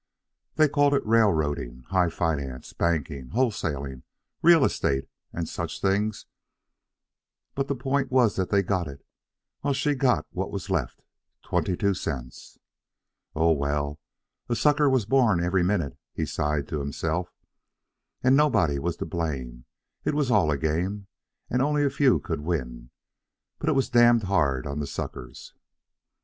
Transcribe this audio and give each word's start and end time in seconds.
They 0.55 0.67
called 0.67 0.95
it 0.95 1.05
railroading, 1.05 1.83
high 1.89 2.09
finance, 2.09 2.73
banking, 2.73 3.29
wholesaling, 3.33 4.01
real 4.41 4.65
estate, 4.65 5.07
and 5.31 5.47
such 5.47 5.79
things, 5.79 6.25
but 7.53 7.67
the 7.67 7.75
point 7.75 8.09
was 8.11 8.35
that 8.35 8.49
they 8.49 8.63
got 8.63 8.87
it, 8.87 9.05
while 9.59 9.75
she 9.75 9.93
got 9.93 10.25
what 10.31 10.49
was 10.49 10.71
left, 10.71 11.03
twenty 11.43 11.77
two 11.77 11.93
cents. 11.93 12.57
Oh, 13.35 13.51
well, 13.51 13.99
a 14.49 14.55
sucker 14.55 14.89
was 14.89 15.05
born 15.05 15.39
every 15.39 15.61
minute, 15.61 15.95
he 16.15 16.25
sighed 16.25 16.67
to 16.69 16.79
himself, 16.79 17.31
and 18.23 18.35
nobody 18.35 18.79
was 18.79 18.97
to 18.97 19.05
blame; 19.05 19.65
it 20.03 20.15
was 20.15 20.31
all 20.31 20.49
a 20.49 20.57
game, 20.57 21.05
and 21.47 21.61
only 21.61 21.85
a 21.85 21.91
few 21.91 22.19
could 22.19 22.41
win, 22.41 22.89
but 23.59 23.69
it 23.69 23.73
was 23.73 23.91
damned 23.91 24.23
hard 24.23 24.65
on 24.65 24.79
the 24.79 24.87
suckers. 24.87 25.53